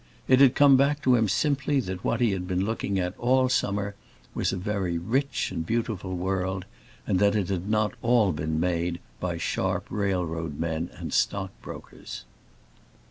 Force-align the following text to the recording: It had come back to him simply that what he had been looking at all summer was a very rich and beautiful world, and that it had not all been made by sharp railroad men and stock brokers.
It 0.27 0.39
had 0.39 0.55
come 0.55 0.77
back 0.77 1.03
to 1.03 1.13
him 1.15 1.27
simply 1.29 1.79
that 1.81 2.03
what 2.03 2.21
he 2.21 2.31
had 2.31 2.47
been 2.47 2.65
looking 2.65 2.97
at 2.97 3.15
all 3.19 3.49
summer 3.49 3.93
was 4.33 4.51
a 4.51 4.57
very 4.57 4.97
rich 4.97 5.51
and 5.51 5.63
beautiful 5.63 6.15
world, 6.17 6.65
and 7.05 7.19
that 7.19 7.35
it 7.35 7.49
had 7.49 7.69
not 7.69 7.93
all 8.01 8.31
been 8.31 8.59
made 8.59 8.99
by 9.19 9.37
sharp 9.37 9.85
railroad 9.91 10.59
men 10.59 10.89
and 10.97 11.13
stock 11.13 11.51
brokers. 11.61 12.23